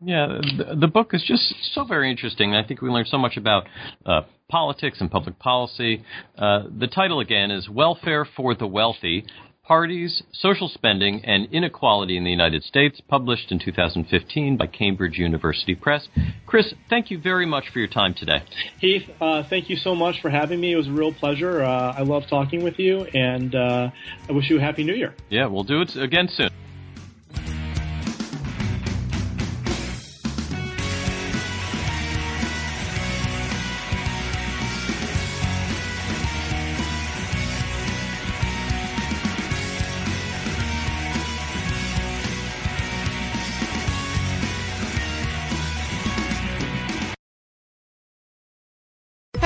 Yeah, 0.00 0.40
the, 0.56 0.76
the, 0.76 0.86
book 0.86 1.10
is 1.12 1.24
just 1.26 1.54
so 1.74 1.84
very 1.84 2.08
interesting. 2.10 2.54
I 2.54 2.62
think 2.64 2.80
we 2.80 2.88
learned 2.88 3.08
so 3.08 3.18
much 3.18 3.36
about 3.36 3.66
uh, 4.06 4.22
politics 4.48 5.00
and 5.00 5.10
public 5.10 5.40
policy. 5.40 6.04
Uh, 6.36 6.64
the 6.78 6.86
title 6.86 7.18
again 7.18 7.50
is 7.50 7.68
Welfare 7.68 8.24
for 8.24 8.54
the 8.54 8.66
Wealthy 8.66 9.24
Parties, 9.64 10.22
Social 10.32 10.68
Spending, 10.68 11.22
and 11.24 11.52
Inequality 11.52 12.16
in 12.16 12.22
the 12.22 12.30
United 12.30 12.62
States, 12.62 13.02
published 13.08 13.50
in 13.50 13.58
2015 13.58 14.56
by 14.56 14.68
Cambridge 14.68 15.18
University 15.18 15.74
Press. 15.74 16.06
Chris, 16.46 16.72
thank 16.88 17.10
you 17.10 17.20
very 17.20 17.44
much 17.44 17.64
for 17.72 17.80
your 17.80 17.88
time 17.88 18.14
today. 18.14 18.38
Heath, 18.80 19.02
uh, 19.20 19.42
thank 19.50 19.68
you 19.68 19.76
so 19.76 19.96
much 19.96 20.22
for 20.22 20.30
having 20.30 20.60
me. 20.60 20.74
It 20.74 20.76
was 20.76 20.86
a 20.86 20.92
real 20.92 21.12
pleasure. 21.12 21.64
Uh, 21.64 21.92
I 21.92 22.02
love 22.02 22.22
talking 22.30 22.62
with 22.62 22.78
you, 22.78 23.00
and 23.12 23.54
uh, 23.54 23.90
I 24.28 24.32
wish 24.32 24.48
you 24.48 24.58
a 24.58 24.60
Happy 24.60 24.84
New 24.84 24.94
Year. 24.94 25.14
Yeah, 25.28 25.46
we'll 25.48 25.64
do 25.64 25.82
it 25.82 25.96
again 25.96 26.28
soon. 26.30 26.50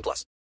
18 0.00 0.02
plus. 0.02 0.30